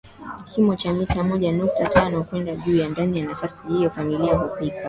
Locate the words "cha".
0.75-0.93